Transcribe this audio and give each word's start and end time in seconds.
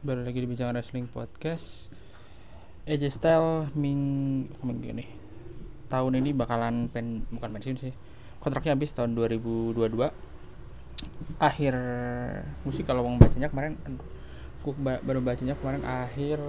baru 0.00 0.24
lagi 0.24 0.40
di 0.40 0.48
Bincang 0.48 0.72
Wrestling 0.72 1.12
Podcast. 1.12 1.92
AJ 2.88 3.20
Style 3.20 3.68
ming 3.76 4.00
minggu 4.64 4.96
ini 4.96 5.04
tahun 5.92 6.24
ini 6.24 6.32
bakalan 6.32 6.88
pen 6.88 7.28
bukan 7.28 7.52
pensiun 7.52 7.76
sih. 7.76 7.92
Kontraknya 8.40 8.72
habis 8.72 8.96
tahun 8.96 9.12
2022 9.12 9.76
akhir 11.36 11.74
musik 12.64 12.88
kalau 12.88 13.04
mau 13.04 13.20
bacanya 13.20 13.52
kemarin 13.52 13.76
aku 13.84 14.72
baru 14.80 15.20
bacanya 15.20 15.52
kemarin 15.60 15.84
akhir 15.84 16.40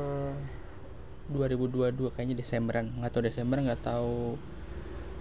2022 1.35 2.07
kayaknya 2.15 2.39
Desemberan. 2.39 2.95
Nggak 3.03 3.19
tahu 3.19 3.27
Desember 3.27 3.59
nggak 3.59 3.83
tahu 3.83 4.39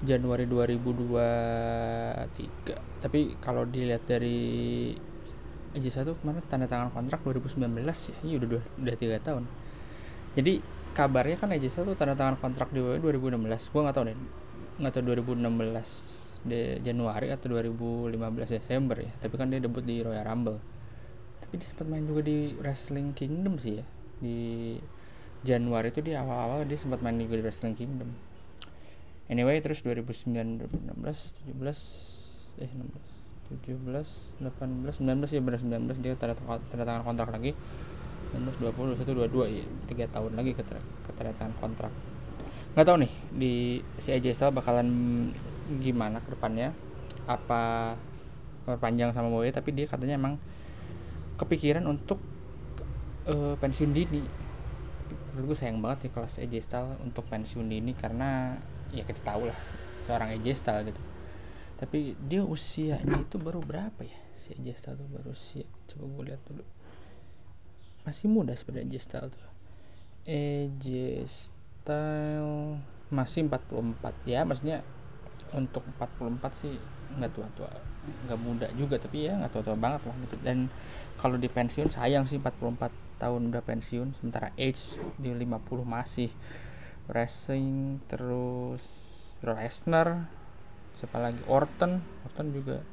Januari 0.07 0.47
2023 0.47 2.79
tapi 3.03 3.35
kalau 3.43 3.67
dilihat 3.67 4.07
dari 4.07 4.95
AJ1 5.77 6.19
kemarin 6.19 6.43
tanda 6.51 6.67
tangan 6.67 6.91
kontrak 6.91 7.23
2019 7.23 7.63
ya. 7.87 8.17
Ini 8.27 8.33
udah 8.43 8.49
udah 8.59 8.95
tiga 8.99 9.17
tahun. 9.23 9.45
Jadi 10.35 10.63
kabarnya 10.95 11.37
kan 11.39 11.55
AJ1 11.55 11.87
tanda 11.95 12.15
tangan 12.19 12.37
kontrak 12.43 12.75
di 12.75 12.83
WWE 12.83 12.99
2016 12.99 13.71
gua 13.71 13.81
nggak 13.87 13.97
tahu 13.97 14.05
deh 14.11 14.19
nggak 14.81 14.93
tahu 14.97 15.03
2016 15.13 16.49
di 16.49 16.81
Januari 16.81 17.29
atau 17.29 17.47
2015 17.53 18.17
Desember 18.57 18.97
ya. 18.99 19.13
Tapi 19.21 19.35
kan 19.37 19.53
dia 19.53 19.61
debut 19.61 19.85
di 19.85 20.01
Royal 20.01 20.25
Rumble. 20.25 20.59
Tapi 21.45 21.55
dia 21.61 21.67
sempat 21.69 21.87
main 21.87 22.05
juga 22.09 22.25
di 22.25 22.57
Wrestling 22.59 23.13
Kingdom 23.13 23.61
sih 23.61 23.79
ya. 23.79 23.85
Di 24.21 24.37
Januari 25.41 25.89
itu 25.93 26.01
di 26.05 26.13
awal-awal 26.17 26.65
dia 26.69 26.77
sempat 26.77 27.05
main 27.05 27.17
juga 27.21 27.39
di 27.39 27.45
Wrestling 27.45 27.77
Kingdom. 27.77 28.11
Anyway 29.31 29.63
terus 29.63 29.85
2009 29.87 30.67
2016 30.67 31.47
17 31.55 32.61
eh 32.61 32.67
16 32.67 33.20
17 33.51 33.83
18 34.39 35.03
19 35.03 35.35
ya 35.35 35.41
benar 35.43 35.59
19 35.59 35.99
dia 35.99 36.15
tanda, 36.15 36.39
tangan 36.87 37.03
kontrak 37.03 37.35
lagi. 37.35 37.59
19 38.31 38.63
20 38.63 38.95
21 38.95 39.27
22 39.27 39.59
ya 39.59 39.65
3 40.07 40.15
tahun 40.15 40.33
lagi 40.39 40.55
ke, 40.55 40.63
tanda 40.63 41.35
tangan 41.35 41.55
kontrak. 41.59 41.93
Nggak 42.79 42.87
tahu 42.87 42.97
nih 43.03 43.13
di 43.35 43.55
si 43.99 44.15
AJ 44.15 44.39
Styles 44.39 44.55
bakalan 44.55 44.89
gimana 45.83 46.23
ke 46.23 46.31
depannya? 46.31 46.71
Apa 47.27 47.95
perpanjang 48.63 49.11
sama 49.11 49.27
Boy 49.27 49.51
tapi 49.51 49.75
dia 49.75 49.91
katanya 49.91 50.15
emang 50.15 50.39
kepikiran 51.43 51.83
untuk 51.91 52.23
uh, 53.27 53.59
pensiun 53.59 53.91
dini. 53.91 54.23
Menurut 55.35 55.55
gue 55.55 55.59
sayang 55.59 55.83
banget 55.83 56.07
sih 56.07 56.11
kalau 56.15 56.31
si 56.31 56.47
AJ 56.47 56.55
Styles 56.71 56.95
untuk 57.03 57.27
pensiun 57.27 57.67
dini 57.67 57.99
karena 57.99 58.55
ya 58.95 59.03
kita 59.03 59.19
tahu 59.27 59.51
lah 59.51 59.59
seorang 60.07 60.39
AJ 60.39 60.63
Styles 60.63 60.95
gitu 60.95 61.03
tapi 61.81 62.13
dia 62.29 62.45
usianya 62.45 63.25
itu 63.25 63.41
baru 63.41 63.65
berapa 63.65 64.05
ya? 64.05 64.21
Si 64.37 64.53
Styles 64.53 65.01
tuh 65.01 65.09
baru 65.09 65.33
usia 65.33 65.65
coba 65.89 66.05
gue 66.13 66.25
lihat 66.29 66.41
dulu. 66.45 66.65
Masih 68.05 68.29
muda 68.29 68.53
sebenarnya 68.53 69.01
Styles 69.01 69.33
tuh. 69.33 69.53
AJ 70.29 70.87
Style 71.25 72.77
masih 73.09 73.49
44 73.49 74.29
ya 74.29 74.45
maksudnya 74.45 74.85
untuk 75.57 75.83
44 75.99 76.53
sih 76.53 76.77
nggak 77.17 77.33
tua-tua 77.35 77.73
nggak 78.01 78.39
muda 78.39 78.71
juga 78.79 79.03
tapi 79.03 79.27
ya 79.27 79.41
nggak 79.41 79.51
tua-tua 79.51 79.77
banget 79.81 80.05
lah 80.05 80.17
gitu. 80.21 80.37
Dan 80.45 80.69
kalau 81.17 81.41
di 81.41 81.49
pensiun 81.49 81.89
sayang 81.89 82.29
sih 82.29 82.37
44 82.37 82.93
tahun 83.17 83.41
udah 83.49 83.65
pensiun 83.65 84.21
sementara 84.21 84.53
age 84.61 85.01
di 85.17 85.33
50 85.33 85.49
masih. 85.89 86.29
Racing 87.11 88.05
terus 88.07 88.85
Lesnar 89.43 90.29
siapa 91.01 91.17
lagi? 91.17 91.41
Orton. 91.49 91.97
Orton 92.29 92.53
juga 92.53 92.85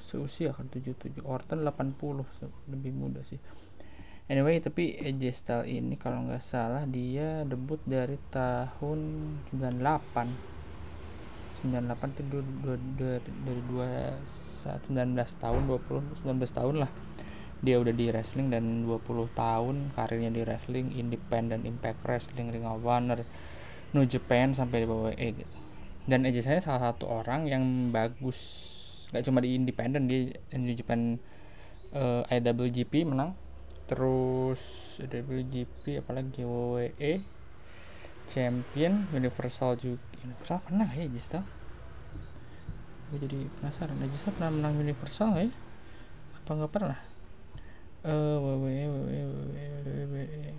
seusia 0.00 0.52
kan 0.52 0.68
77 0.68 1.24
Orton 1.24 1.64
80 1.64 2.68
lebih 2.68 2.92
muda 2.92 3.24
sih. 3.24 3.40
Anyway 4.26 4.58
tapi 4.58 4.98
AJ 4.98 5.22
Styles 5.38 5.70
ini 5.70 5.94
kalau 5.94 6.26
nggak 6.26 6.42
salah 6.42 6.82
dia 6.90 7.46
debut 7.46 7.78
dari 7.86 8.18
tahun 8.34 8.98
98 9.54 11.62
98 11.62 12.12
itu 12.12 12.22
dua, 12.28 12.42
dua, 12.42 12.76
dua, 12.98 13.14
dari 13.22 13.62
dua 13.70 14.18
19 14.66 15.14
tahun 15.38 15.62
20 15.70 16.26
19 16.26 16.58
tahun 16.58 16.74
lah. 16.82 16.90
Dia 17.62 17.80
udah 17.80 17.94
di 17.94 18.12
wrestling 18.12 18.52
dan 18.52 18.84
20 18.84 19.32
tahun 19.32 19.96
karirnya 19.96 20.28
di 20.28 20.44
wrestling 20.44 20.92
independent 20.92 21.64
impact 21.64 22.04
wrestling 22.04 22.52
ring 22.52 22.68
of 22.68 22.84
honor 22.84 23.24
New 23.96 24.04
Japan 24.04 24.52
sampai 24.52 24.84
di 24.84 24.86
WWE 24.90 25.28
gitu 25.40 25.65
dan 26.06 26.22
aja 26.22 26.38
saya 26.38 26.58
salah 26.62 26.90
satu 26.90 27.10
orang 27.10 27.50
yang 27.50 27.62
bagus 27.90 28.38
nggak 29.10 29.26
cuma 29.26 29.42
di 29.42 29.58
independen 29.58 30.06
di 30.06 30.30
Japan 30.74 31.18
uh, 31.94 32.22
eh, 32.30 32.38
IWGP 32.38 33.06
menang. 33.06 33.34
Terus 33.86 34.58
IWGP 35.02 36.02
apalagi 36.02 36.42
WWE 36.42 37.22
Champion 38.26 39.06
Universal 39.14 39.78
juga. 39.78 40.02
Universal 40.22 40.58
pernah 40.62 40.88
ya 40.90 41.06
Jista. 41.06 41.42
Gue 43.10 43.22
jadi 43.22 43.46
penasaran 43.58 43.98
Jista 44.10 44.34
pernah 44.34 44.50
menang 44.50 44.74
Universal 44.82 45.30
ya 45.38 45.50
apa 46.46 46.50
nggak 46.54 46.72
pernah? 46.74 46.98
Uh, 48.06 48.38
WWE 48.38 48.86
WWE 48.86 49.22
WWE 49.82 50.54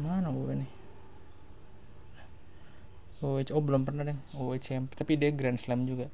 mana 0.00 0.32
gue 0.32 0.54
nih 0.64 0.79
WWE 3.20 3.52
oh 3.52 3.60
belum 3.60 3.84
pernah 3.84 4.02
deh 4.08 4.16
WWE 4.32 4.56
Champion 4.56 4.96
tapi 4.96 5.20
dia 5.20 5.28
Grand 5.32 5.60
Slam 5.60 5.84
juga. 5.84 6.08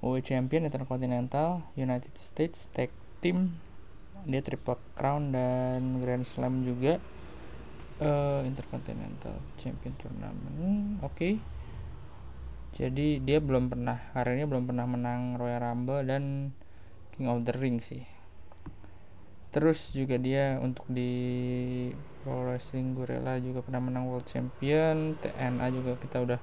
WWE 0.00 0.24
Champion 0.24 0.64
Intercontinental 0.64 1.60
United 1.76 2.16
States 2.16 2.72
Tag 2.72 2.88
Team 3.20 3.60
dia 4.24 4.40
Triple 4.44 4.76
Crown 4.96 5.32
dan 5.32 6.00
Grand 6.00 6.24
Slam 6.24 6.64
juga. 6.64 6.96
Uh, 8.00 8.40
Intercontinental 8.48 9.36
Champion 9.60 9.92
Tournament 10.00 11.04
oke. 11.04 11.12
Okay. 11.12 11.36
jadi 12.72 13.20
dia 13.20 13.44
belum 13.44 13.68
pernah 13.68 14.00
hari 14.16 14.40
ini 14.40 14.48
belum 14.48 14.64
pernah 14.64 14.88
menang 14.88 15.36
Royal 15.36 15.60
Rumble 15.60 16.08
dan 16.08 16.56
King 17.12 17.28
of 17.28 17.44
the 17.44 17.52
Ring 17.52 17.76
sih 17.84 18.19
terus 19.50 19.90
juga 19.90 20.14
dia 20.14 20.62
untuk 20.62 20.86
di 20.86 21.10
Pro 22.22 22.46
Wrestling 22.46 22.94
Gorilla 22.94 23.34
juga 23.42 23.66
pernah 23.66 23.82
menang 23.82 24.06
World 24.06 24.30
Champion 24.30 25.18
TNA 25.18 25.66
juga 25.74 25.92
kita 25.98 26.22
udah 26.22 26.40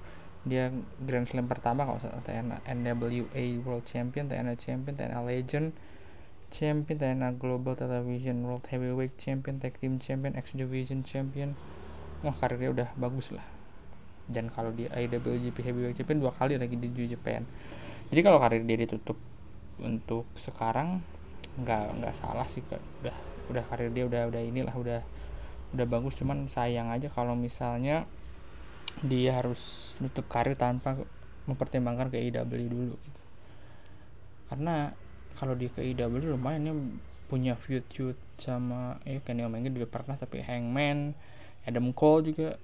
dia 0.48 0.72
Grand 1.04 1.28
Slam 1.28 1.48
pertama 1.48 1.88
kalau 1.88 2.00
TNA 2.00 2.64
NWA 2.68 3.44
World 3.64 3.88
Champion 3.88 4.28
TNA 4.28 4.56
Champion 4.60 4.96
TNA 4.96 5.20
Legend 5.24 5.68
Champion 6.48 6.96
TNA 6.96 7.36
Global 7.36 7.76
Television 7.76 8.48
World 8.48 8.64
Heavyweight 8.72 9.20
Champion 9.20 9.60
Tag 9.60 9.76
Team 9.84 10.00
Champion 10.00 10.36
X 10.40 10.56
Division 10.56 11.04
Champion. 11.04 11.54
Wah 12.24 12.34
karirnya 12.34 12.72
udah 12.72 12.90
bagus 12.96 13.36
lah. 13.36 13.44
Dan 14.28 14.52
kalau 14.52 14.72
di 14.72 14.88
IWGP 14.88 15.58
Heavyweight 15.64 16.00
Champion 16.00 16.24
dua 16.24 16.32
kali 16.36 16.56
lagi 16.56 16.80
di 16.80 16.88
Japan. 17.08 17.44
Jadi 18.08 18.22
kalau 18.24 18.40
karir 18.40 18.64
dia 18.64 18.80
ditutup 18.80 19.20
untuk 19.84 20.24
sekarang 20.40 21.04
nggak 21.58 21.86
nggak 22.02 22.14
salah 22.16 22.46
sih 22.50 22.62
kak. 22.66 22.82
Udah 23.02 23.16
udah 23.52 23.64
karir 23.70 23.92
dia 23.94 24.06
udah 24.06 24.30
udah 24.30 24.42
inilah 24.42 24.76
udah 24.76 25.02
udah 25.74 25.86
bagus. 25.90 26.16
Cuman 26.18 26.48
sayang 26.50 26.90
aja 26.94 27.10
kalau 27.12 27.34
misalnya 27.34 28.06
dia 29.06 29.38
harus 29.38 29.94
nutup 30.02 30.26
karir 30.26 30.58
tanpa 30.58 30.98
mempertimbangkan 31.48 32.10
ke 32.10 32.18
IW 32.18 32.52
dulu 32.68 32.96
gitu. 32.98 33.22
karena 34.50 34.92
kalau 35.38 35.54
di 35.54 35.70
ke 35.70 35.86
IW 35.86 36.34
lumayan 36.34 36.66
nih 36.66 36.76
punya 37.30 37.54
feud 37.60 37.86
feud 37.92 38.18
sama 38.40 38.98
ya 39.04 39.20
Kenny 39.22 39.44
Omega 39.44 39.70
juga 39.70 39.88
pernah 39.88 40.16
tapi 40.16 40.42
Hangman 40.42 41.14
Adam 41.68 41.92
Cole 41.92 42.32
juga 42.32 42.58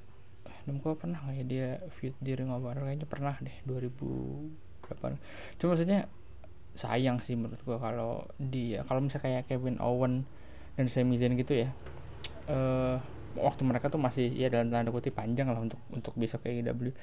Adam 0.63 0.79
Cole 0.79 0.95
pernah 0.95 1.19
nggak 1.19 1.35
ya 1.37 1.45
dia 1.45 1.67
feud 1.99 2.15
di 2.23 2.31
Ring 2.33 2.49
of 2.49 2.63
Honor? 2.63 2.87
Kayaknya 2.87 3.07
pernah 3.07 3.35
deh 3.43 3.55
2000 3.67 4.83
berapa 4.83 5.15
cuma 5.59 5.69
maksudnya 5.75 5.99
sayang 6.73 7.21
sih 7.21 7.37
menurut 7.37 7.61
gua 7.65 7.77
kalau 7.77 8.25
dia 8.41 8.81
kalau 8.89 9.01
misalnya 9.01 9.45
kayak 9.45 9.45
Kevin 9.49 9.77
Owen 9.77 10.25
dan 10.73 10.85
Sami 10.89 11.21
Zayn 11.21 11.37
gitu 11.37 11.53
ya 11.53 11.69
uh, 12.49 12.97
waktu 13.37 13.61
mereka 13.65 13.89
tuh 13.89 14.01
masih 14.01 14.29
ya 14.33 14.49
dalam 14.49 14.73
tanda 14.73 14.89
kutip 14.89 15.13
panjang 15.13 15.49
lah 15.49 15.61
untuk 15.61 15.81
untuk 15.93 16.13
bisa 16.17 16.37
ke 16.41 16.49
AEW 16.49 16.93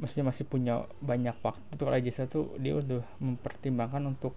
maksudnya 0.00 0.32
masih 0.32 0.48
punya 0.48 0.88
banyak 1.04 1.36
waktu. 1.44 1.62
Tapi 1.76 1.82
kalau 1.84 2.00
Jasa 2.00 2.24
tuh 2.26 2.56
dia 2.56 2.74
udah 2.74 3.04
mempertimbangkan 3.20 4.02
untuk 4.08 4.32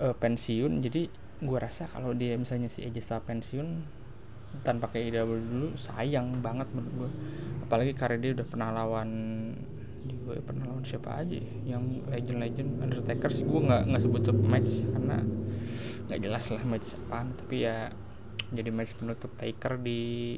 uh, 0.00 0.16
pensiun. 0.16 0.80
Jadi 0.80 1.12
gua 1.44 1.68
rasa 1.68 1.86
kalau 1.92 2.16
dia 2.16 2.34
misalnya 2.40 2.72
si 2.72 2.80
Ejesa 2.82 3.20
pensiun 3.20 3.84
tanpa 4.64 4.88
ke 4.88 5.04
AEW 5.04 5.30
dulu 5.36 5.68
sayang 5.76 6.40
banget 6.40 6.72
menurut 6.72 6.92
gua. 6.96 7.10
Apalagi 7.68 7.92
karena 7.92 8.16
dia 8.16 8.30
udah 8.32 8.46
pernah 8.48 8.68
lawan 8.72 9.10
gue 10.14 10.36
pernah 10.44 10.70
lawan 10.70 10.86
siapa 10.86 11.22
aja 11.22 11.34
ya? 11.34 11.76
yang 11.76 11.82
legend-legend 12.06 12.82
Undertaker 12.82 13.30
sih. 13.32 13.42
Gue 13.42 13.64
nggak 13.66 13.90
nggak 13.90 14.02
sebut 14.02 14.30
match 14.44 14.84
karena 14.86 15.18
nggak 16.06 16.20
jelas 16.22 16.44
lah 16.52 16.62
match 16.62 16.94
apaan. 16.94 17.34
Tapi 17.34 17.56
ya 17.66 17.90
jadi 18.54 18.70
match 18.70 18.94
penutup 18.94 19.34
Taker 19.34 19.82
di 19.82 20.36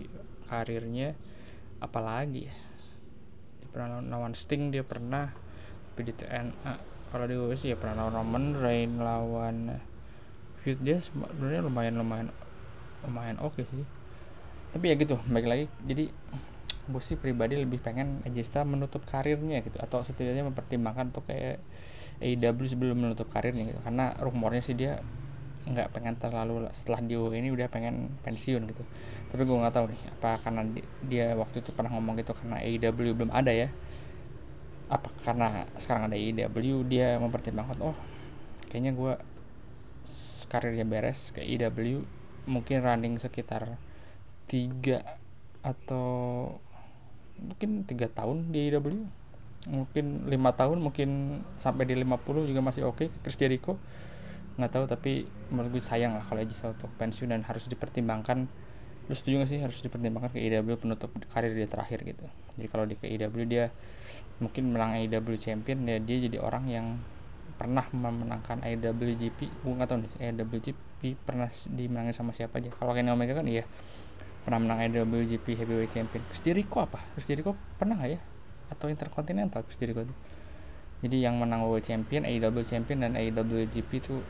karirnya 0.48 1.12
apalagi 1.82 2.48
ya. 2.48 2.56
Dia 3.60 3.68
pernah 3.68 4.00
lawan 4.00 4.32
Sting 4.32 4.72
dia 4.72 4.86
pernah. 4.86 5.28
Tapi 5.92 6.00
di 6.08 6.12
TNA 6.14 6.72
kalau 7.08 7.24
di 7.24 7.34
WWE 7.34 7.56
sih 7.56 7.72
ya 7.72 7.76
pernah 7.76 8.06
lawan 8.06 8.14
Roman 8.22 8.46
Reigns 8.56 9.00
lawan 9.00 9.56
feud. 10.64 10.80
Dia 10.80 11.02
sebenarnya 11.02 11.64
lumayan 11.64 12.00
lumayan 12.00 12.28
lumayan 13.04 13.36
oke 13.40 13.60
okay 13.60 13.64
sih. 13.68 13.84
Tapi 14.72 14.84
ya 14.92 14.94
gitu 14.96 15.16
baik 15.28 15.46
lagi. 15.48 15.66
Jadi 15.84 16.12
gue 16.92 17.02
sih 17.08 17.16
pribadi 17.20 17.54
lebih 17.60 17.78
pengen 17.86 18.24
Styles 18.48 18.68
menutup 18.68 19.02
karirnya 19.04 19.60
gitu 19.66 19.76
atau 19.84 20.00
setidaknya 20.08 20.44
mempertimbangkan 20.48 21.12
untuk 21.12 21.24
kayak 21.30 21.60
AEW 22.24 22.66
sebelum 22.68 22.96
menutup 23.04 23.28
karirnya 23.34 23.64
gitu. 23.70 23.80
Karena 23.84 24.14
rumornya 24.24 24.62
sih 24.64 24.74
dia 24.80 24.92
nggak 25.68 25.88
pengen 25.92 26.16
terlalu 26.16 26.64
setelah 26.72 27.00
di 27.04 27.14
ini 27.14 27.48
udah 27.52 27.68
pengen 27.68 27.94
pensiun 28.24 28.62
gitu. 28.70 28.82
Tapi 29.30 29.42
gue 29.44 29.56
nggak 29.60 29.74
tahu 29.76 29.86
nih 29.92 30.00
apa 30.16 30.30
karena 30.44 30.62
dia 31.04 31.26
waktu 31.36 31.60
itu 31.62 31.70
pernah 31.76 31.90
ngomong 31.94 32.14
gitu 32.20 32.32
karena 32.32 32.56
AEW 32.64 33.12
belum 33.14 33.30
ada 33.34 33.52
ya? 33.52 33.68
Apa 34.88 35.12
karena 35.20 35.68
sekarang 35.76 36.08
ada 36.08 36.16
AEW 36.16 36.80
dia 36.88 37.20
mempertimbangkan 37.20 37.78
oh 37.84 37.96
kayaknya 38.68 38.92
gue 38.96 39.12
karirnya 40.48 40.86
beres 40.88 41.30
ke 41.34 41.40
AEW 41.44 42.00
mungkin 42.48 42.78
running 42.80 43.14
sekitar 43.20 43.76
tiga 44.48 45.04
atau 45.60 46.06
mungkin 47.58 47.82
tiga 47.90 48.06
tahun 48.06 48.54
di 48.54 48.70
AEW 48.70 49.02
mungkin 49.66 50.30
lima 50.30 50.54
tahun 50.54 50.78
mungkin 50.78 51.42
sampai 51.58 51.90
di 51.90 51.98
50 51.98 52.46
juga 52.46 52.62
masih 52.62 52.86
oke. 52.86 53.02
Okay. 53.02 53.08
Chris 53.26 53.34
Jericho 53.34 53.74
nggak 54.54 54.70
tahu 54.70 54.86
tapi 54.86 55.26
menurut 55.50 55.74
gue 55.74 55.82
sayang 55.82 56.14
lah 56.14 56.22
kalau 56.22 56.38
Ejisa 56.38 56.70
untuk 56.70 56.86
pensiun 57.02 57.34
dan 57.34 57.42
harus 57.42 57.66
dipertimbangkan. 57.66 58.46
Lu 59.10 59.14
setuju 59.16 59.42
gak 59.42 59.50
sih 59.50 59.58
harus 59.58 59.82
dipertimbangkan 59.82 60.30
ke 60.30 60.38
IW 60.38 60.78
penutup 60.78 61.10
karir 61.34 61.50
dia 61.50 61.66
terakhir 61.66 62.06
gitu? 62.06 62.22
Jadi 62.54 62.68
kalau 62.70 62.86
di 62.86 62.94
ke 62.94 63.10
IW 63.10 63.34
dia 63.50 63.74
mungkin 64.38 64.70
menang 64.70 65.02
IW 65.02 65.34
champion 65.34 65.82
ya 65.82 65.98
dia 65.98 66.16
jadi 66.30 66.38
orang 66.38 66.70
yang 66.70 66.86
pernah 67.58 67.82
memenangkan 67.90 68.62
IWGP 68.62 69.50
gue 69.66 69.72
nggak 69.74 69.90
tahu 69.90 69.98
nih 70.06 70.30
IWGP 70.30 71.18
pernah 71.26 71.50
dimenangin 71.74 72.14
sama 72.14 72.30
siapa 72.30 72.62
aja. 72.62 72.70
Kalau 72.70 72.94
Kenny 72.94 73.10
Omega 73.10 73.34
kan 73.34 73.50
iya 73.50 73.66
pernah 74.48 74.64
menang 74.64 74.80
IWGP 74.88 75.44
Heavyweight 75.60 75.92
Champion. 75.92 76.24
Chris 76.24 76.40
Jericho 76.40 76.80
apa? 76.80 76.96
Chris 77.12 77.28
Jericho 77.28 77.52
pernah 77.76 78.00
gak 78.00 78.16
ya? 78.16 78.20
Atau 78.72 78.88
Intercontinental 78.88 79.60
Chris 79.68 79.76
Jericho 79.76 80.08
itu? 80.08 80.14
Jadi 81.04 81.20
yang 81.20 81.36
menang 81.36 81.68
WWE 81.68 81.84
Champion, 81.84 82.24
AEW 82.24 82.64
Champion 82.64 83.04
dan 83.04 83.12
AEWGP 83.12 83.90
itu 84.00 84.24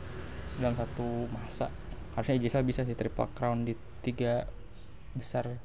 dalam 0.59 0.75
satu 0.75 1.31
masa. 1.31 1.71
Harusnya 2.19 2.35
AJ 2.35 2.67
bisa 2.67 2.83
sih 2.83 2.99
triple 2.99 3.31
crown 3.31 3.63
di 3.63 3.79
tiga 4.03 4.43
besar 5.15 5.55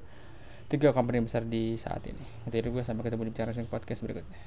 tiga 0.70 0.94
company 0.94 1.18
besar 1.26 1.42
di 1.42 1.74
saat 1.74 2.06
ini. 2.06 2.22
Itu 2.46 2.70
gue 2.70 2.82
sampai 2.86 3.02
ketemu 3.10 3.26
di 3.26 3.32
bicara 3.34 3.50
podcast 3.66 4.06
berikutnya 4.06 4.38